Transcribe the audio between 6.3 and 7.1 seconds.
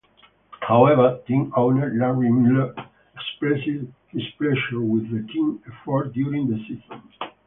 the season.